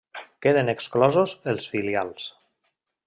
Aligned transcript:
Queden 0.45 0.71
exclosos 0.75 1.35
els 1.53 1.69
filials. 1.75 2.29